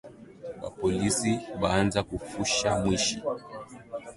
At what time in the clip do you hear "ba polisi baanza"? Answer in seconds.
0.61-1.99